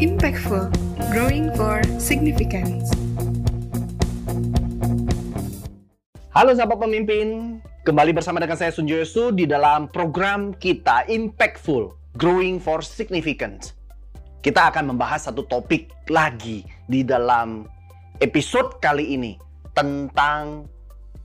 Impactful, 0.00 0.72
growing 1.12 1.52
for 1.60 1.84
significance. 2.00 2.88
Halo 6.32 6.56
sahabat 6.56 6.80
pemimpin, 6.80 7.60
kembali 7.84 8.16
bersama 8.16 8.40
dengan 8.40 8.56
saya 8.56 8.72
Sunjo 8.72 8.96
Yosu 8.96 9.28
di 9.28 9.44
dalam 9.44 9.92
program 9.92 10.56
kita 10.56 11.04
Impactful, 11.04 11.92
Growing 12.16 12.56
for 12.56 12.80
Significance. 12.80 13.76
Kita 14.40 14.72
akan 14.72 14.96
membahas 14.96 15.28
satu 15.28 15.44
topik 15.44 15.92
lagi 16.08 16.64
di 16.88 17.04
dalam 17.04 17.68
episode 18.24 18.80
kali 18.80 19.04
ini 19.20 19.36
tentang 19.76 20.64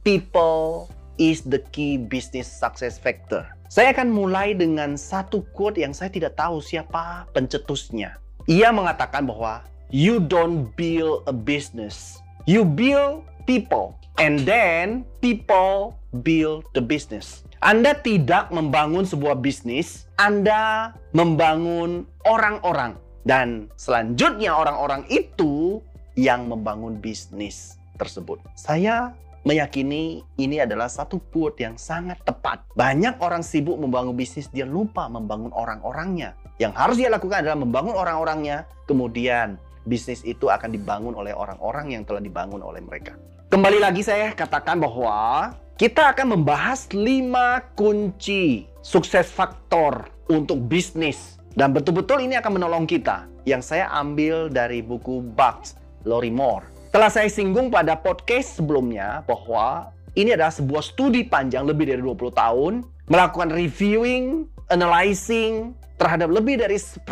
people 0.03 0.91
is 1.15 1.47
the 1.47 1.63
key 1.71 1.95
business 1.95 2.51
success 2.51 2.99
factor. 2.99 3.47
Saya 3.71 3.95
akan 3.95 4.11
mulai 4.11 4.51
dengan 4.51 4.99
satu 4.99 5.47
quote 5.55 5.79
yang 5.79 5.95
saya 5.95 6.11
tidak 6.11 6.35
tahu 6.35 6.59
siapa 6.59 7.23
pencetusnya. 7.31 8.24
Ia 8.45 8.69
mengatakan 8.69 9.25
bahwa 9.25 9.65
you 9.89 10.21
don't 10.21 10.69
build 10.77 11.25
a 11.25 11.33
business, 11.33 12.21
you 12.45 12.61
build 12.61 13.25
people. 13.49 13.97
And 14.15 14.45
then 14.47 15.03
people 15.19 15.97
build 16.23 16.63
the 16.71 16.79
business. 16.79 17.43
Anda 17.59 17.97
tidak 17.99 18.53
membangun 18.53 19.03
sebuah 19.03 19.41
bisnis, 19.41 20.05
Anda 20.21 20.93
membangun 21.11 22.05
orang-orang. 22.23 23.01
Dan 23.25 23.73
selanjutnya 23.75 24.53
orang-orang 24.53 25.09
itu 25.09 25.81
yang 26.13 26.45
membangun 26.45 27.01
bisnis 27.01 27.81
tersebut. 27.97 28.37
Saya 28.53 29.17
meyakini 29.45 30.25
ini 30.41 30.57
adalah 30.59 30.89
satu 30.89 31.21
quote 31.29 31.61
yang 31.61 31.77
sangat 31.77 32.17
tepat. 32.25 32.65
Banyak 32.73 33.21
orang 33.21 33.45
sibuk 33.45 33.77
membangun 33.77 34.17
bisnis, 34.17 34.49
dia 34.49 34.65
lupa 34.65 35.05
membangun 35.05 35.53
orang-orangnya. 35.53 36.33
Yang 36.57 36.73
harus 36.75 36.95
dia 36.97 37.09
lakukan 37.13 37.45
adalah 37.45 37.61
membangun 37.61 37.93
orang-orangnya, 37.93 38.65
kemudian 38.89 39.61
bisnis 39.85 40.25
itu 40.25 40.49
akan 40.49 40.73
dibangun 40.73 41.13
oleh 41.13 41.31
orang-orang 41.31 41.93
yang 41.93 42.03
telah 42.03 42.19
dibangun 42.19 42.65
oleh 42.65 42.81
mereka. 42.81 43.13
Kembali 43.53 43.77
lagi 43.77 44.01
saya 44.01 44.33
katakan 44.33 44.81
bahwa 44.81 45.53
kita 45.77 46.11
akan 46.11 46.41
membahas 46.41 46.89
lima 46.91 47.61
kunci 47.77 48.65
sukses 48.81 49.29
faktor 49.29 50.09
untuk 50.25 50.57
bisnis. 50.65 51.37
Dan 51.55 51.71
betul-betul 51.71 52.19
ini 52.19 52.35
akan 52.35 52.59
menolong 52.59 52.83
kita. 52.83 53.31
Yang 53.47 53.71
saya 53.71 53.87
ambil 53.95 54.51
dari 54.51 54.83
buku 54.83 55.23
Bugs 55.23 55.79
Lori 56.03 56.27
Moore. 56.27 56.74
Telah 56.95 57.11
saya 57.11 57.27
singgung 57.27 57.67
pada 57.67 57.99
podcast 57.99 58.55
sebelumnya 58.55 59.19
bahwa 59.27 59.91
ini 60.15 60.31
adalah 60.31 60.55
sebuah 60.55 60.79
studi 60.79 61.27
panjang 61.27 61.67
lebih 61.67 61.91
dari 61.91 61.99
20 61.99 62.31
tahun 62.31 62.87
melakukan 63.11 63.51
reviewing, 63.51 64.47
analyzing 64.71 65.75
terhadap 65.99 66.31
lebih 66.31 66.55
dari 66.55 66.79
100 66.79 67.03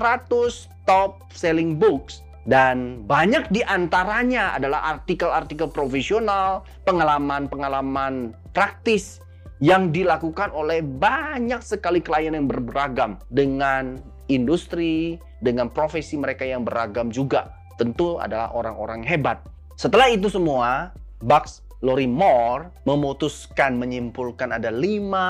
top 0.88 1.28
selling 1.36 1.76
books 1.76 2.24
dan 2.48 3.04
banyak 3.04 3.44
di 3.52 3.60
antaranya 3.68 4.56
adalah 4.56 4.88
artikel-artikel 4.96 5.68
profesional, 5.68 6.64
pengalaman-pengalaman 6.88 8.32
praktis 8.56 9.20
yang 9.60 9.92
dilakukan 9.92 10.48
oleh 10.56 10.80
banyak 10.80 11.60
sekali 11.60 12.00
klien 12.00 12.32
yang 12.32 12.48
beragam 12.48 13.20
dengan 13.36 14.00
industri, 14.32 15.20
dengan 15.44 15.68
profesi 15.68 16.16
mereka 16.16 16.48
yang 16.48 16.64
beragam 16.64 17.12
juga. 17.12 17.52
Tentu 17.76 18.16
adalah 18.16 18.56
orang-orang 18.56 19.04
hebat. 19.04 19.44
Setelah 19.74 20.14
itu 20.14 20.30
semua, 20.30 20.94
Bucks 21.18 21.66
Lori 21.84 22.08
Moore 22.08 22.72
memutuskan 22.88 23.76
menyimpulkan 23.76 24.56
ada 24.56 24.72
lima 24.72 25.28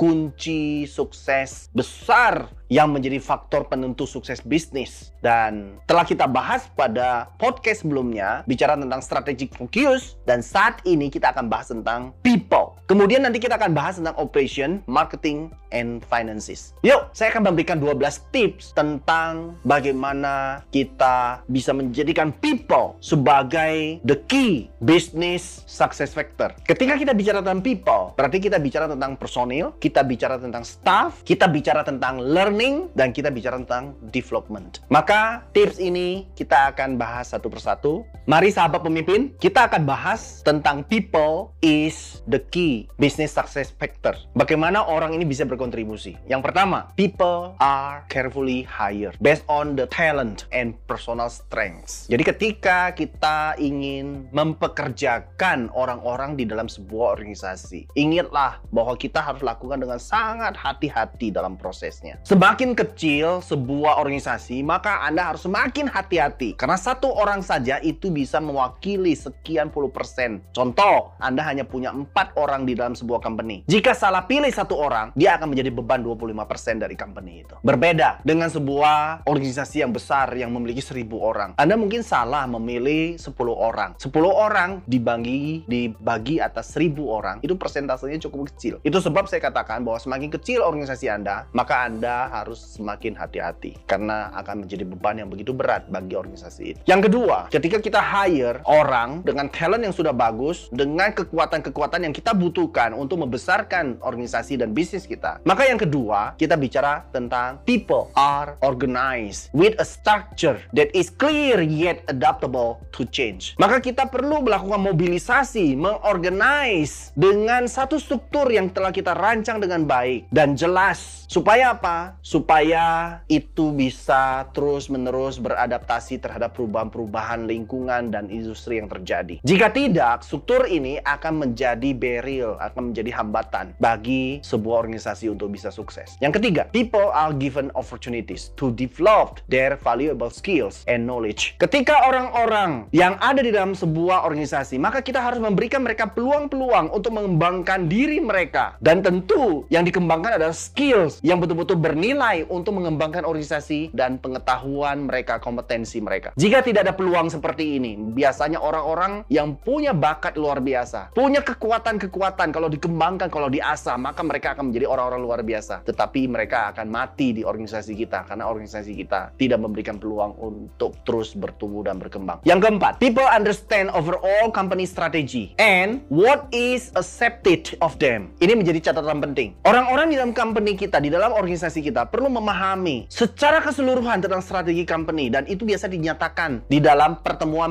kunci 0.00 0.88
sukses 0.88 1.68
besar 1.76 2.48
yang 2.72 2.92
menjadi 2.92 3.20
faktor 3.20 3.68
penentu 3.68 4.08
sukses 4.08 4.40
bisnis. 4.40 5.12
Dan 5.20 5.80
telah 5.88 6.04
kita 6.04 6.28
bahas 6.28 6.68
pada 6.72 7.32
podcast 7.36 7.84
sebelumnya, 7.84 8.44
bicara 8.48 8.76
tentang 8.76 9.00
strategic 9.04 9.52
focus, 9.56 10.16
dan 10.24 10.40
saat 10.40 10.80
ini 10.88 11.08
kita 11.08 11.32
akan 11.32 11.48
bahas 11.48 11.68
tentang 11.72 12.12
people. 12.24 12.76
Kemudian 12.84 13.24
nanti 13.24 13.40
kita 13.40 13.56
akan 13.56 13.72
bahas 13.72 13.96
tentang 13.96 14.12
operation, 14.20 14.84
marketing, 14.84 15.48
and 15.72 16.04
finances. 16.06 16.76
Yuk, 16.86 17.10
saya 17.16 17.34
akan 17.34 17.50
memberikan 17.50 17.80
12 17.80 17.98
tips 18.30 18.76
tentang 18.76 19.58
bagaimana 19.66 20.62
kita 20.70 21.42
bisa 21.50 21.74
menjadikan 21.74 22.30
people 22.44 22.94
sebagai 23.00 23.98
the 24.06 24.20
key 24.30 24.70
business 24.84 25.66
success 25.66 26.14
factor. 26.14 26.52
Ketika 26.68 26.94
kita 27.00 27.16
bicara 27.16 27.42
tentang 27.42 27.64
people, 27.64 28.12
berarti 28.14 28.38
kita 28.38 28.62
bicara 28.62 28.86
tentang 28.86 29.18
personil, 29.18 29.74
kita 29.82 30.06
bicara 30.06 30.38
tentang 30.38 30.62
staff, 30.62 31.24
kita 31.26 31.50
bicara 31.50 31.82
tentang 31.82 32.22
learning, 32.22 32.53
dan 32.94 33.10
kita 33.10 33.28
bicara 33.34 33.58
tentang 33.60 33.98
development. 34.14 34.80
Maka 34.88 35.44
tips 35.50 35.82
ini 35.82 36.30
kita 36.38 36.72
akan 36.72 36.96
bahas 36.96 37.34
satu 37.34 37.50
persatu. 37.50 38.06
Mari 38.24 38.48
sahabat 38.48 38.80
pemimpin, 38.80 39.36
kita 39.36 39.68
akan 39.68 39.84
bahas 39.84 40.40
tentang 40.40 40.80
people 40.88 41.52
is 41.60 42.24
the 42.24 42.40
key 42.40 42.88
business 42.96 43.36
success 43.36 43.68
factor. 43.68 44.16
Bagaimana 44.32 44.80
orang 44.80 45.12
ini 45.12 45.28
bisa 45.28 45.44
berkontribusi. 45.44 46.16
Yang 46.24 46.48
pertama, 46.48 46.88
people 46.96 47.52
are 47.60 48.00
carefully 48.08 48.64
hired 48.64 49.12
based 49.20 49.44
on 49.44 49.76
the 49.76 49.84
talent 49.92 50.48
and 50.56 50.72
personal 50.88 51.28
strengths. 51.28 52.08
Jadi 52.08 52.24
ketika 52.24 52.96
kita 52.96 53.60
ingin 53.60 54.32
mempekerjakan 54.32 55.68
orang-orang 55.76 56.40
di 56.40 56.48
dalam 56.48 56.64
sebuah 56.64 57.20
organisasi, 57.20 57.92
ingatlah 57.92 58.56
bahwa 58.72 58.96
kita 58.96 59.20
harus 59.20 59.44
lakukan 59.44 59.84
dengan 59.84 60.00
sangat 60.00 60.56
hati-hati 60.56 61.28
dalam 61.28 61.60
prosesnya. 61.60 62.16
Semakin 62.24 62.72
kecil 62.72 63.44
sebuah 63.44 64.00
organisasi, 64.00 64.64
maka 64.64 65.04
Anda 65.04 65.36
harus 65.36 65.44
semakin 65.44 65.92
hati-hati. 65.92 66.56
Karena 66.56 66.80
satu 66.80 67.12
orang 67.12 67.44
saja 67.44 67.76
itu 67.84 68.13
bisa 68.14 68.38
mewakili 68.38 69.18
sekian 69.18 69.74
puluh 69.74 69.90
persen. 69.90 70.46
Contoh, 70.54 71.18
Anda 71.18 71.42
hanya 71.42 71.66
punya 71.66 71.90
empat 71.90 72.38
orang 72.38 72.62
di 72.62 72.78
dalam 72.78 72.94
sebuah 72.94 73.18
company. 73.18 73.66
Jika 73.66 73.90
salah 73.92 74.22
pilih 74.30 74.54
satu 74.54 74.78
orang, 74.78 75.10
dia 75.18 75.34
akan 75.34 75.50
menjadi 75.50 75.74
beban 75.74 76.06
25% 76.06 76.78
dari 76.78 76.94
company 76.94 77.42
itu. 77.42 77.58
Berbeda 77.66 78.22
dengan 78.22 78.46
sebuah 78.46 79.26
organisasi 79.26 79.82
yang 79.82 79.90
besar 79.90 80.30
yang 80.38 80.54
memiliki 80.54 80.78
seribu 80.78 81.18
orang. 81.18 81.58
Anda 81.58 81.74
mungkin 81.74 82.06
salah 82.06 82.46
memilih 82.46 83.18
10 83.18 83.34
orang. 83.50 83.98
10 83.98 84.12
orang 84.30 84.84
dibagi 84.86 85.66
dibagi 85.66 86.38
atas 86.38 86.76
seribu 86.76 87.08
orang, 87.10 87.40
itu 87.40 87.56
persentasenya 87.56 88.20
cukup 88.28 88.52
kecil. 88.52 88.78
Itu 88.84 89.00
sebab 89.00 89.26
saya 89.26 89.40
katakan 89.40 89.82
bahwa 89.82 89.96
semakin 89.96 90.28
kecil 90.28 90.60
organisasi 90.60 91.08
Anda, 91.08 91.48
maka 91.56 91.88
Anda 91.88 92.28
harus 92.30 92.60
semakin 92.76 93.16
hati-hati 93.16 93.80
karena 93.88 94.30
akan 94.36 94.68
menjadi 94.68 94.84
beban 94.84 95.16
yang 95.18 95.32
begitu 95.32 95.56
berat 95.56 95.88
bagi 95.88 96.14
organisasi 96.14 96.62
itu. 96.76 96.80
Yang 96.84 97.10
kedua, 97.10 97.48
ketika 97.48 97.80
kita 97.80 98.00
hire 98.04 98.60
orang 98.68 99.24
dengan 99.24 99.48
talent 99.48 99.88
yang 99.88 99.96
sudah 99.96 100.12
bagus, 100.12 100.68
dengan 100.68 101.16
kekuatan-kekuatan 101.16 102.04
yang 102.04 102.14
kita 102.14 102.36
butuhkan 102.36 102.92
untuk 102.92 103.24
membesarkan 103.24 104.04
organisasi 104.04 104.60
dan 104.60 104.76
bisnis 104.76 105.08
kita, 105.08 105.40
maka 105.48 105.64
yang 105.64 105.80
kedua, 105.80 106.36
kita 106.36 106.60
bicara 106.60 107.08
tentang 107.08 107.64
people 107.64 108.12
are 108.12 108.60
organized 108.60 109.48
with 109.56 109.72
a 109.80 109.86
structure 109.86 110.60
that 110.76 110.92
is 110.92 111.08
clear 111.08 111.64
yet 111.64 112.04
adaptable 112.12 112.82
to 112.92 113.08
change. 113.08 113.56
Maka 113.56 113.80
kita 113.80 114.10
perlu 114.10 114.42
melakukan 114.42 114.82
mobilisasi, 114.82 115.78
mengorganize 115.78 117.14
dengan 117.14 117.64
satu 117.70 117.96
struktur 117.96 118.50
yang 118.50 118.68
telah 118.68 118.90
kita 118.90 119.14
rancang 119.14 119.62
dengan 119.62 119.86
baik 119.86 120.28
dan 120.34 120.58
jelas. 120.58 121.24
Supaya 121.30 121.78
apa? 121.78 122.18
Supaya 122.20 123.18
itu 123.30 123.70
bisa 123.70 124.50
terus-menerus 124.50 125.38
beradaptasi 125.38 126.18
terhadap 126.18 126.58
perubahan-perubahan 126.58 127.46
lingkungan 127.46 127.93
dan 128.10 128.26
industri 128.32 128.82
yang 128.82 128.90
terjadi. 128.90 129.38
Jika 129.46 129.70
tidak, 129.70 130.26
struktur 130.26 130.66
ini 130.66 130.98
akan 131.04 131.46
menjadi 131.46 131.90
barrier, 131.94 132.58
akan 132.58 132.90
menjadi 132.90 133.10
hambatan 133.14 133.76
bagi 133.78 134.42
sebuah 134.42 134.86
organisasi 134.88 135.30
untuk 135.30 135.54
bisa 135.54 135.70
sukses. 135.70 136.18
Yang 136.18 136.42
ketiga, 136.42 136.62
people 136.74 137.12
are 137.14 137.30
given 137.30 137.70
opportunities 137.78 138.50
to 138.58 138.74
develop 138.74 139.38
their 139.46 139.76
valuable 139.78 140.32
skills 140.32 140.82
and 140.88 141.04
knowledge. 141.04 141.54
Ketika 141.60 142.08
orang-orang 142.08 142.88
yang 142.90 143.20
ada 143.20 143.44
di 143.44 143.52
dalam 143.52 143.76
sebuah 143.76 144.24
organisasi, 144.24 144.80
maka 144.80 145.04
kita 145.04 145.20
harus 145.20 145.38
memberikan 145.38 145.84
mereka 145.84 146.08
peluang-peluang 146.08 146.88
untuk 146.90 147.12
mengembangkan 147.12 147.86
diri 147.86 148.18
mereka. 148.18 148.80
Dan 148.80 149.04
tentu 149.04 149.68
yang 149.68 149.84
dikembangkan 149.84 150.40
adalah 150.40 150.56
skills 150.56 151.20
yang 151.20 151.36
betul-betul 151.38 151.76
bernilai 151.76 152.48
untuk 152.48 152.80
mengembangkan 152.80 153.28
organisasi 153.28 153.92
dan 153.92 154.16
pengetahuan 154.16 155.04
mereka, 155.04 155.36
kompetensi 155.36 156.00
mereka. 156.00 156.32
Jika 156.40 156.64
tidak 156.64 156.88
ada 156.88 156.94
peluang 156.96 157.28
seperti 157.28 157.76
ini, 157.76 157.83
ini 157.84 158.16
biasanya 158.16 158.58
orang-orang 158.58 159.28
yang 159.28 159.54
punya 159.60 159.92
bakat 159.92 160.34
luar 160.40 160.64
biasa, 160.64 161.12
punya 161.12 161.44
kekuatan-kekuatan 161.44 162.48
kalau 162.50 162.72
dikembangkan, 162.72 163.28
kalau 163.28 163.52
diasah, 163.52 164.00
maka 164.00 164.24
mereka 164.24 164.56
akan 164.56 164.72
menjadi 164.72 164.88
orang-orang 164.88 165.20
luar 165.20 165.40
biasa. 165.44 165.84
Tetapi 165.84 166.26
mereka 166.26 166.72
akan 166.72 166.88
mati 166.88 167.36
di 167.36 167.42
organisasi 167.44 167.92
kita 167.94 168.24
karena 168.24 168.48
organisasi 168.48 168.96
kita 168.96 169.36
tidak 169.36 169.60
memberikan 169.60 170.00
peluang 170.00 170.34
untuk 170.40 170.96
terus 171.04 171.36
bertumbuh 171.36 171.84
dan 171.84 172.00
berkembang. 172.00 172.40
Yang 172.48 172.68
keempat, 172.68 172.96
people 172.98 173.26
understand 173.28 173.92
overall 173.92 174.48
company 174.50 174.88
strategy 174.88 175.52
and 175.60 176.00
what 176.08 176.48
is 176.50 176.88
accepted 176.96 177.76
of 177.84 178.00
them. 178.00 178.32
Ini 178.40 178.56
menjadi 178.56 178.90
catatan 178.90 179.20
penting. 179.20 179.54
Orang-orang 179.68 180.10
di 180.10 180.16
dalam 180.16 180.32
company 180.32 180.78
kita, 180.78 180.98
di 181.02 181.12
dalam 181.12 181.36
organisasi 181.36 181.84
kita 181.84 182.08
perlu 182.08 182.32
memahami 182.32 183.10
secara 183.12 183.60
keseluruhan 183.60 184.24
tentang 184.24 184.40
strategi 184.40 184.86
company 184.86 185.28
dan 185.28 185.44
itu 185.50 185.66
biasa 185.66 185.90
dinyatakan 185.90 186.64
di 186.70 186.78
dalam 186.78 187.20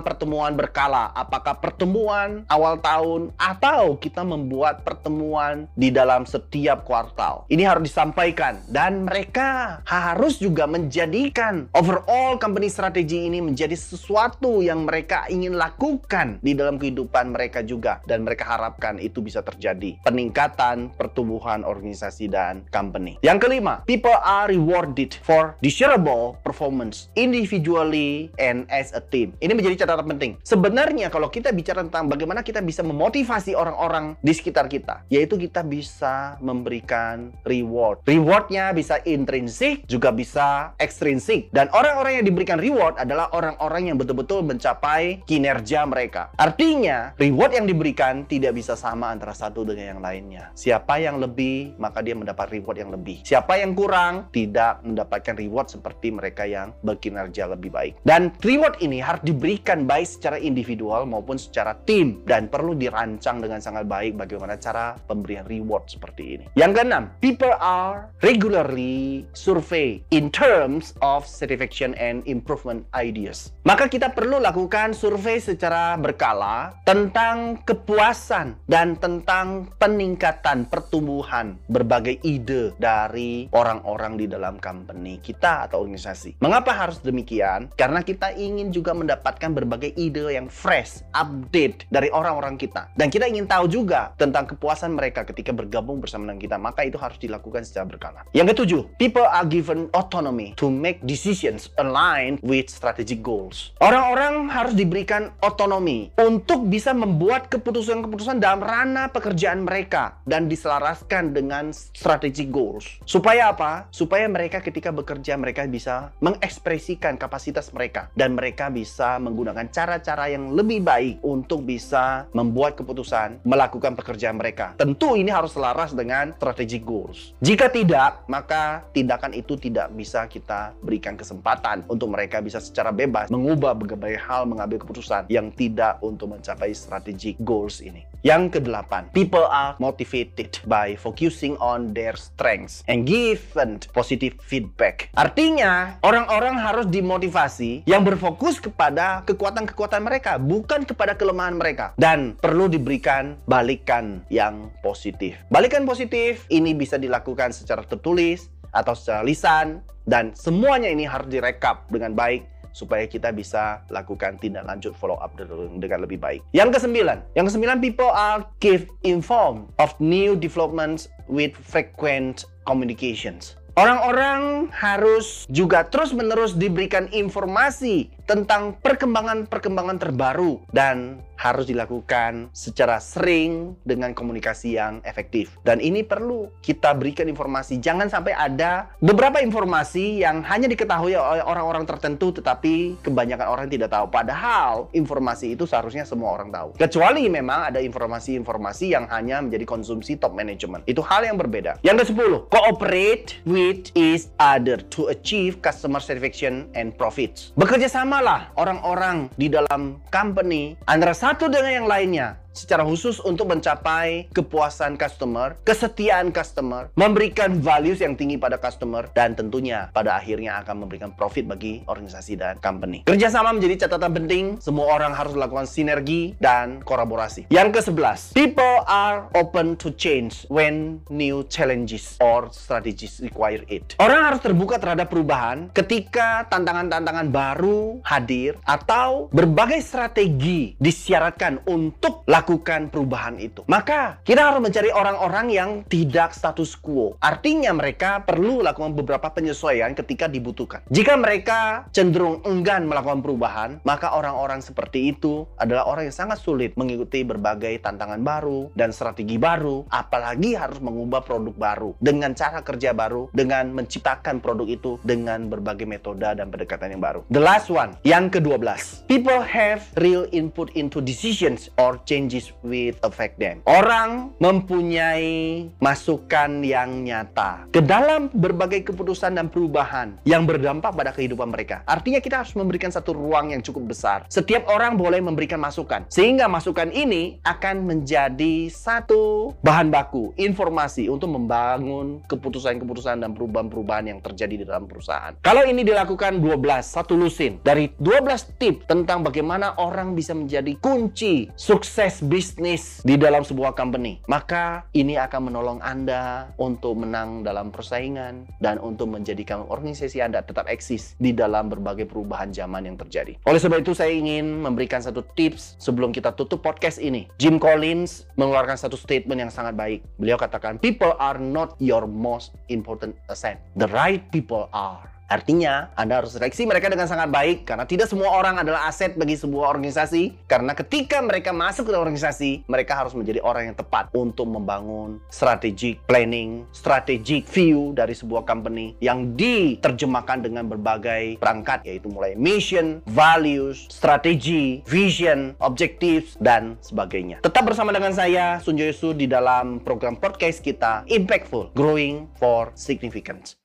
pertemuan-pertemuan 0.04 0.60
berkala. 0.60 1.12
Apakah 1.16 1.60
pertemuan 1.60 2.44
awal 2.52 2.80
tahun 2.84 3.32
atau 3.40 3.96
kita 3.96 4.24
membuat 4.28 4.84
pertemuan 4.84 5.68
di 5.76 5.94
dalam 5.94 6.26
setiap 6.28 6.84
kuartal. 6.84 7.48
Ini 7.48 7.70
harus 7.70 7.94
disampaikan 7.94 8.60
dan 8.68 9.06
mereka 9.06 9.80
harus 9.86 10.40
juga 10.40 10.66
menjadikan 10.66 11.70
overall 11.78 12.36
company 12.40 12.68
strategy 12.68 13.30
ini 13.30 13.40
menjadi 13.40 13.78
sesuatu 13.78 14.66
yang 14.66 14.84
mereka 14.90 15.30
ingin 15.30 15.56
lakukan 15.56 16.42
di 16.42 16.58
dalam 16.58 16.82
kehidupan 16.82 17.32
mereka 17.32 17.62
juga 17.62 18.02
dan 18.10 18.26
mereka 18.26 18.50
harapkan 18.50 18.98
itu 18.98 19.22
bisa 19.22 19.46
terjadi. 19.46 20.02
Peningkatan 20.04 20.92
pertumbuhan 20.98 21.62
organisasi 21.62 22.28
dan 22.28 22.66
company. 22.74 23.22
Yang 23.22 23.48
kelima, 23.48 23.86
people 23.86 24.16
are 24.24 24.50
rewarded 24.50 25.14
for 25.22 25.56
desirable 25.62 26.40
performance 26.42 27.12
individually 27.14 28.34
and 28.42 28.66
as 28.74 28.90
a 28.98 29.02
team. 29.04 29.36
Ini 29.38 29.54
menjadi 29.54 29.86
catatan 29.86 29.93
penting. 30.02 30.42
Sebenarnya 30.42 31.14
kalau 31.14 31.30
kita 31.30 31.54
bicara 31.54 31.86
tentang 31.86 32.10
bagaimana 32.10 32.42
kita 32.42 32.66
bisa 32.66 32.82
memotivasi 32.82 33.54
orang-orang 33.54 34.18
di 34.26 34.34
sekitar 34.34 34.66
kita, 34.66 35.06
yaitu 35.14 35.38
kita 35.38 35.62
bisa 35.62 36.42
memberikan 36.42 37.30
reward. 37.46 38.02
Rewardnya 38.10 38.74
bisa 38.74 38.98
intrinsik, 39.06 39.86
juga 39.86 40.10
bisa 40.10 40.74
ekstrinsik. 40.82 41.54
Dan 41.54 41.70
orang-orang 41.70 42.24
yang 42.24 42.26
diberikan 42.26 42.58
reward 42.58 42.98
adalah 42.98 43.30
orang-orang 43.36 43.94
yang 43.94 43.98
betul-betul 44.00 44.42
mencapai 44.42 45.22
kinerja 45.28 45.84
mereka. 45.86 46.34
Artinya, 46.40 47.14
reward 47.20 47.54
yang 47.54 47.68
diberikan 47.68 48.24
tidak 48.26 48.58
bisa 48.58 48.74
sama 48.80 49.12
antara 49.12 49.36
satu 49.36 49.68
dengan 49.68 50.00
yang 50.00 50.02
lainnya. 50.02 50.50
Siapa 50.56 50.98
yang 51.04 51.20
lebih, 51.20 51.76
maka 51.76 52.00
dia 52.00 52.16
mendapat 52.16 52.50
reward 52.56 52.80
yang 52.80 52.92
lebih. 52.96 53.20
Siapa 53.28 53.60
yang 53.60 53.76
kurang, 53.76 54.32
tidak 54.32 54.80
mendapatkan 54.88 55.36
reward 55.36 55.68
seperti 55.68 56.16
mereka 56.16 56.48
yang 56.48 56.72
berkinerja 56.80 57.52
lebih 57.52 57.74
baik. 57.74 57.94
Dan 58.08 58.32
reward 58.40 58.80
ini 58.80 59.04
harus 59.04 59.24
diberikan 59.26 59.83
baik 59.86 60.08
secara 60.08 60.38
individual 60.40 61.06
maupun 61.06 61.36
secara 61.40 61.78
tim 61.84 62.24
dan 62.24 62.48
perlu 62.48 62.74
dirancang 62.74 63.44
dengan 63.44 63.60
sangat 63.60 63.86
baik 63.88 64.18
bagaimana 64.18 64.58
cara 64.58 64.96
pemberian 64.96 65.46
reward 65.46 65.88
seperti 65.88 66.40
ini. 66.40 66.46
Yang 66.58 66.82
keenam, 66.82 67.04
people 67.20 67.54
are 67.60 68.10
regularly 68.24 69.28
survey 69.36 70.02
in 70.12 70.34
terms 70.34 70.96
of 71.04 71.24
satisfaction 71.28 71.94
and 72.00 72.24
improvement 72.28 72.84
ideas. 72.96 73.54
Maka 73.64 73.88
kita 73.88 74.12
perlu 74.12 74.40
lakukan 74.42 74.92
survei 74.92 75.40
secara 75.40 75.96
berkala 75.96 76.76
tentang 76.84 77.64
kepuasan 77.64 78.60
dan 78.68 79.00
tentang 79.00 79.72
peningkatan 79.80 80.68
pertumbuhan 80.68 81.56
berbagai 81.68 82.20
ide 82.24 82.76
dari 82.76 83.48
orang-orang 83.52 84.20
di 84.20 84.26
dalam 84.28 84.60
company 84.60 85.20
kita 85.24 85.68
atau 85.70 85.84
organisasi. 85.84 86.40
Mengapa 86.44 86.76
harus 86.76 87.00
demikian? 87.00 87.72
Karena 87.76 88.04
kita 88.04 88.36
ingin 88.36 88.72
juga 88.72 88.92
mendapatkan 88.96 89.50
berbagai 89.64 89.96
ide 89.96 90.36
yang 90.36 90.52
fresh, 90.52 91.00
update 91.16 91.88
dari 91.88 92.12
orang-orang 92.12 92.60
kita. 92.60 92.92
Dan 93.00 93.08
kita 93.08 93.32
ingin 93.32 93.48
tahu 93.48 93.72
juga 93.72 94.12
tentang 94.20 94.44
kepuasan 94.44 95.00
mereka 95.00 95.24
ketika 95.24 95.56
bergabung 95.56 96.04
bersama 96.04 96.28
dengan 96.28 96.40
kita. 96.44 96.56
Maka 96.60 96.84
itu 96.84 97.00
harus 97.00 97.16
dilakukan 97.18 97.64
secara 97.64 97.88
berkala. 97.88 98.20
Yang 98.36 98.56
ketujuh, 98.58 98.82
people 99.00 99.24
are 99.24 99.48
given 99.48 99.88
autonomy 99.96 100.52
to 100.60 100.68
make 100.68 101.00
decisions 101.08 101.72
aligned 101.80 102.44
with 102.44 102.68
strategic 102.68 103.24
goals. 103.24 103.72
Orang-orang 103.80 104.50
harus 104.52 104.74
diberikan 104.76 105.32
otonomi 105.40 106.10
untuk 106.20 106.68
bisa 106.68 106.92
membuat 106.92 107.48
keputusan-keputusan 107.54 108.42
dalam 108.42 108.60
ranah 108.60 109.14
pekerjaan 109.14 109.64
mereka 109.64 110.20
dan 110.26 110.50
diselaraskan 110.50 111.32
dengan 111.32 111.70
strategic 111.72 112.50
goals. 112.50 113.00
Supaya 113.06 113.54
apa? 113.54 113.88
Supaya 113.94 114.26
mereka 114.26 114.60
ketika 114.66 114.90
bekerja 114.90 115.38
mereka 115.38 115.70
bisa 115.70 116.10
mengekspresikan 116.20 117.22
kapasitas 117.22 117.70
mereka 117.70 118.10
dan 118.18 118.34
mereka 118.34 118.74
bisa 118.74 119.22
menggunakan 119.22 119.53
cara-cara 119.70 120.34
yang 120.34 120.54
lebih 120.54 120.82
baik 120.82 121.22
untuk 121.22 121.66
bisa 121.68 122.26
membuat 122.34 122.78
keputusan, 122.80 123.46
melakukan 123.46 123.94
pekerjaan 123.94 124.38
mereka. 124.38 124.74
Tentu 124.78 125.14
ini 125.14 125.30
harus 125.30 125.54
selaras 125.54 125.94
dengan 125.94 126.34
strategic 126.38 126.82
goals. 126.82 127.38
Jika 127.44 127.70
tidak, 127.70 128.26
maka 128.26 128.86
tindakan 128.96 129.38
itu 129.38 129.54
tidak 129.58 129.94
bisa 129.94 130.26
kita 130.26 130.74
berikan 130.82 131.14
kesempatan 131.14 131.86
untuk 131.86 132.10
mereka 132.10 132.42
bisa 132.42 132.58
secara 132.58 132.90
bebas 132.90 133.30
mengubah 133.30 133.78
berbagai 133.78 134.18
hal, 134.24 134.50
mengambil 134.50 134.82
keputusan 134.82 135.30
yang 135.30 135.54
tidak 135.54 136.00
untuk 136.02 136.34
mencapai 136.34 136.74
strategic 136.74 137.38
goals 137.42 137.84
ini. 137.84 138.06
Yang 138.24 138.56
kedelapan, 138.56 139.12
people 139.12 139.44
are 139.52 139.76
motivated 139.84 140.56
by 140.64 140.96
focusing 140.96 141.60
on 141.60 141.92
their 141.92 142.16
strengths 142.16 142.80
and 142.88 143.04
given 143.04 143.84
positive 143.92 144.40
feedback. 144.40 145.12
Artinya, 145.12 146.00
orang-orang 146.00 146.56
harus 146.56 146.88
dimotivasi 146.88 147.84
yang 147.84 148.08
berfokus 148.08 148.64
kepada 148.64 149.28
kekuatan-kekuatan 149.44 150.08
mereka, 150.08 150.40
bukan 150.40 150.88
kepada 150.88 151.20
kelemahan 151.20 151.60
mereka. 151.60 151.92
Dan 152.00 152.40
perlu 152.40 152.72
diberikan 152.72 153.36
balikan 153.44 154.24
yang 154.32 154.72
positif. 154.80 155.36
Balikan 155.52 155.84
positif 155.84 156.48
ini 156.48 156.72
bisa 156.72 156.96
dilakukan 156.96 157.52
secara 157.52 157.84
tertulis 157.84 158.48
atau 158.72 158.96
secara 158.96 159.20
lisan 159.28 159.84
dan 160.08 160.32
semuanya 160.32 160.88
ini 160.88 161.04
harus 161.04 161.28
direkap 161.28 161.92
dengan 161.92 162.16
baik 162.16 162.48
supaya 162.72 163.04
kita 163.04 163.36
bisa 163.36 163.84
lakukan 163.92 164.40
tindak 164.40 164.64
lanjut 164.64 164.96
follow 164.96 165.20
up 165.20 165.36
dengan 165.36 166.00
lebih 166.08 166.24
baik. 166.24 166.40
Yang 166.56 166.80
kesembilan, 166.80 167.36
yang 167.36 167.44
kesembilan 167.44 167.84
people 167.84 168.16
are 168.16 168.48
keep 168.64 168.88
informed 169.04 169.68
of 169.76 169.92
new 170.00 170.40
developments 170.40 171.12
with 171.28 171.52
frequent 171.52 172.48
communications. 172.64 173.60
Orang-orang 173.74 174.70
harus 174.70 175.50
juga 175.50 175.82
terus-menerus 175.82 176.54
diberikan 176.54 177.10
informasi 177.10 178.14
tentang 178.24 178.80
perkembangan-perkembangan 178.80 179.98
terbaru 180.00 180.64
dan 180.72 181.20
harus 181.44 181.68
dilakukan 181.68 182.48
secara 182.56 183.04
sering 183.04 183.76
dengan 183.84 184.16
komunikasi 184.16 184.80
yang 184.80 185.04
efektif. 185.04 185.60
Dan 185.68 185.84
ini 185.84 186.06
perlu 186.06 186.48
kita 186.64 186.96
berikan 186.96 187.28
informasi. 187.28 187.84
Jangan 187.84 188.08
sampai 188.08 188.32
ada 188.32 188.96
beberapa 189.04 189.44
informasi 189.44 190.24
yang 190.24 190.40
hanya 190.48 190.72
diketahui 190.72 191.20
oleh 191.20 191.44
orang-orang 191.44 191.84
tertentu 191.84 192.32
tetapi 192.32 192.96
kebanyakan 193.04 193.48
orang 193.50 193.68
tidak 193.68 193.92
tahu. 193.92 194.08
Padahal 194.08 194.88
informasi 194.96 195.60
itu 195.60 195.68
seharusnya 195.68 196.08
semua 196.08 196.32
orang 196.32 196.48
tahu. 196.48 196.80
Kecuali 196.80 197.28
memang 197.28 197.76
ada 197.76 197.84
informasi-informasi 197.84 198.96
yang 198.96 199.06
hanya 199.12 199.44
menjadi 199.44 199.68
konsumsi 199.68 200.16
top 200.16 200.32
management. 200.32 200.88
Itu 200.88 201.04
hal 201.04 201.28
yang 201.28 201.36
berbeda. 201.36 201.84
Yang 201.84 202.08
ke-10, 202.08 202.48
cooperate 202.48 203.44
with 203.44 203.92
each 204.00 204.32
other 204.40 204.80
to 204.80 205.12
achieve 205.12 205.60
customer 205.60 206.00
satisfaction 206.00 206.72
and 206.72 206.96
profits. 206.96 207.52
Bekerja 207.60 207.92
samalah 208.14 208.54
orang-orang 208.62 209.26
di 209.34 209.50
dalam 209.50 209.98
company 210.14 210.78
antara 210.86 211.18
satu 211.18 211.50
dengan 211.50 211.82
yang 211.82 211.88
lainnya 211.90 212.38
secara 212.54 212.86
khusus 212.86 213.18
untuk 213.26 213.50
mencapai 213.50 214.30
kepuasan 214.32 214.96
customer, 214.96 215.58
kesetiaan 215.66 216.30
customer, 216.30 216.94
memberikan 216.94 217.58
values 217.60 218.00
yang 218.00 218.14
tinggi 218.14 218.38
pada 218.38 218.62
customer, 218.62 219.10
dan 219.18 219.34
tentunya 219.34 219.90
pada 219.92 220.16
akhirnya 220.16 220.62
akan 220.62 220.86
memberikan 220.86 221.12
profit 221.18 221.50
bagi 221.50 221.82
organisasi 221.90 222.38
dan 222.38 222.62
company. 222.62 223.04
Kerjasama 223.10 223.52
menjadi 223.52 223.90
catatan 223.90 224.14
penting, 224.14 224.44
semua 224.62 224.94
orang 224.94 225.12
harus 225.18 225.34
melakukan 225.34 225.66
sinergi 225.66 226.38
dan 226.38 226.80
kolaborasi. 226.86 227.50
Yang 227.50 227.82
ke-11, 227.82 228.38
people 228.38 228.86
are 228.86 229.26
open 229.34 229.74
to 229.82 229.90
change 229.98 230.46
when 230.54 231.02
new 231.10 231.42
challenges 231.50 232.16
or 232.22 232.54
strategies 232.54 233.18
require 233.20 233.66
it. 233.68 233.98
Orang 233.98 234.22
harus 234.30 234.40
terbuka 234.46 234.78
terhadap 234.78 235.10
perubahan 235.10 235.74
ketika 235.74 236.46
tantangan-tantangan 236.54 237.34
baru 237.34 237.98
hadir 238.06 238.62
atau 238.70 239.34
berbagai 239.34 239.82
strategi 239.82 240.78
disyaratkan 240.78 241.66
untuk 241.66 242.22
lakukan 242.30 242.43
melakukan 242.44 242.92
perubahan 242.92 243.40
itu. 243.40 243.64
Maka 243.72 244.20
kita 244.28 244.52
harus 244.52 244.60
mencari 244.60 244.92
orang-orang 244.92 245.48
yang 245.48 245.70
tidak 245.88 246.36
status 246.36 246.76
quo. 246.76 247.16
Artinya 247.24 247.72
mereka 247.72 248.20
perlu 248.20 248.60
lakukan 248.60 248.92
beberapa 248.92 249.32
penyesuaian 249.32 249.96
ketika 249.96 250.28
dibutuhkan. 250.28 250.84
Jika 250.92 251.16
mereka 251.16 251.88
cenderung 251.96 252.44
enggan 252.44 252.84
melakukan 252.84 253.24
perubahan, 253.24 253.80
maka 253.88 254.12
orang-orang 254.12 254.60
seperti 254.60 255.16
itu 255.16 255.48
adalah 255.56 255.88
orang 255.88 256.12
yang 256.12 256.18
sangat 256.20 256.44
sulit 256.44 256.76
mengikuti 256.76 257.24
berbagai 257.24 257.80
tantangan 257.80 258.20
baru 258.20 258.68
dan 258.76 258.92
strategi 258.92 259.40
baru, 259.40 259.88
apalagi 259.88 260.60
harus 260.60 260.84
mengubah 260.84 261.24
produk 261.24 261.56
baru 261.56 261.96
dengan 262.04 262.36
cara 262.36 262.60
kerja 262.60 262.92
baru, 262.92 263.32
dengan 263.32 263.72
menciptakan 263.72 264.44
produk 264.44 264.68
itu 264.68 264.92
dengan 265.08 265.48
berbagai 265.48 265.88
metode 265.88 266.28
dan 266.28 266.52
pendekatan 266.52 266.92
yang 266.92 267.00
baru. 267.00 267.24
The 267.32 267.40
last 267.40 267.72
one, 267.72 267.96
yang 268.04 268.28
ke-12. 268.28 269.08
People 269.08 269.40
have 269.40 269.88
real 269.96 270.28
input 270.36 270.76
into 270.76 271.00
decisions 271.00 271.72
or 271.80 272.04
changes 272.04 272.33
with 272.66 272.98
affect 273.06 273.38
them. 273.38 273.62
Orang 273.70 274.34
mempunyai 274.42 275.68
masukan 275.78 276.64
yang 276.66 277.06
nyata 277.06 277.70
ke 277.70 277.84
dalam 277.84 278.32
berbagai 278.34 278.90
keputusan 278.90 279.38
dan 279.38 279.52
perubahan 279.52 280.18
yang 280.26 280.48
berdampak 280.50 280.96
pada 280.96 281.14
kehidupan 281.14 281.54
mereka. 281.54 281.86
Artinya 281.86 282.18
kita 282.24 282.42
harus 282.42 282.56
memberikan 282.58 282.90
satu 282.90 283.14
ruang 283.14 283.54
yang 283.54 283.62
cukup 283.62 283.94
besar. 283.94 284.26
Setiap 284.32 284.66
orang 284.72 284.98
boleh 284.98 285.20
memberikan 285.20 285.62
masukan. 285.62 286.08
Sehingga 286.10 286.50
masukan 286.50 286.90
ini 286.90 287.38
akan 287.46 287.86
menjadi 287.86 288.72
satu 288.72 289.54
bahan 289.62 289.94
baku, 289.94 290.32
informasi 290.40 291.12
untuk 291.12 291.30
membangun 291.36 292.24
keputusan-keputusan 292.26 293.22
dan 293.22 293.36
perubahan-perubahan 293.36 294.10
yang 294.10 294.20
terjadi 294.24 294.64
di 294.64 294.66
dalam 294.66 294.88
perusahaan. 294.88 295.36
Kalau 295.44 295.68
ini 295.68 295.84
dilakukan 295.84 296.40
12, 296.40 296.88
satu 296.88 297.20
lusin 297.20 297.60
dari 297.62 297.92
12 298.00 298.58
tips 298.58 298.88
tentang 298.88 299.22
bagaimana 299.22 299.76
orang 299.76 300.16
bisa 300.16 300.32
menjadi 300.32 300.80
kunci 300.80 301.52
sukses 301.60 302.23
bisnis 302.26 303.04
di 303.04 303.20
dalam 303.20 303.44
sebuah 303.44 303.76
company, 303.76 304.24
maka 304.32 304.88
ini 304.96 305.20
akan 305.20 305.52
menolong 305.52 305.80
Anda 305.84 306.50
untuk 306.56 307.04
menang 307.04 307.44
dalam 307.44 307.70
persaingan 307.70 308.48
dan 308.64 308.80
untuk 308.80 309.12
menjadikan 309.12 309.68
organisasi 309.68 310.24
Anda 310.24 310.42
tetap 310.42 310.72
eksis 310.72 311.20
di 311.20 311.36
dalam 311.36 311.68
berbagai 311.68 312.08
perubahan 312.08 312.56
zaman 312.56 312.88
yang 312.88 312.98
terjadi. 312.98 313.36
Oleh 313.46 313.60
sebab 313.60 313.84
itu 313.84 313.92
saya 313.92 314.16
ingin 314.16 314.64
memberikan 314.64 315.04
satu 315.04 315.22
tips 315.38 315.78
sebelum 315.78 316.10
kita 316.16 316.34
tutup 316.34 316.64
podcast 316.66 316.98
ini. 316.98 317.30
Jim 317.38 317.62
Collins 317.62 318.26
mengeluarkan 318.40 318.80
satu 318.80 318.96
statement 318.96 319.44
yang 319.44 319.52
sangat 319.54 319.78
baik. 319.78 320.02
Beliau 320.18 320.40
katakan, 320.40 320.82
"People 320.82 321.14
are 321.22 321.38
not 321.38 321.76
your 321.78 322.10
most 322.10 322.56
important 322.72 323.14
asset. 323.30 323.62
The 323.78 323.92
right 323.92 324.26
people 324.34 324.72
are." 324.74 325.13
Artinya, 325.32 325.90
Anda 325.96 326.22
harus 326.22 326.36
seleksi 326.36 326.68
mereka 326.68 326.92
dengan 326.92 327.08
sangat 327.08 327.32
baik 327.32 327.66
karena 327.66 327.88
tidak 327.88 328.12
semua 328.12 328.36
orang 328.36 328.60
adalah 328.60 328.86
aset 328.86 329.16
bagi 329.16 329.40
sebuah 329.40 329.72
organisasi. 329.72 330.46
Karena 330.46 330.76
ketika 330.76 331.24
mereka 331.24 331.56
masuk 331.56 331.90
ke 331.90 331.92
organisasi, 331.96 332.68
mereka 332.68 333.00
harus 333.00 333.16
menjadi 333.16 333.40
orang 333.42 333.72
yang 333.72 333.78
tepat 333.78 334.12
untuk 334.14 334.46
membangun 334.46 335.24
strategic 335.32 336.04
planning, 336.06 336.68
strategic 336.76 337.48
view 337.50 337.96
dari 337.96 338.14
sebuah 338.14 338.44
company 338.46 338.94
yang 339.00 339.34
diterjemahkan 339.34 340.46
dengan 340.46 340.68
berbagai 340.68 341.40
perangkat 341.40 341.88
yaitu 341.88 342.12
mulai 342.12 342.36
mission, 342.36 343.00
values, 343.10 343.88
strategi, 343.90 344.84
vision, 344.86 345.56
objectives 345.64 346.36
dan 346.44 346.76
sebagainya. 346.84 347.40
Tetap 347.42 347.64
bersama 347.66 347.96
dengan 347.96 348.12
saya 348.12 348.60
Sunjo 348.60 349.16
di 349.16 349.26
dalam 349.26 349.80
program 349.82 350.20
podcast 350.20 350.60
kita 350.60 351.08
Impactful 351.08 351.72
Growing 351.74 352.28
for 352.38 352.70
Significance. 352.76 353.63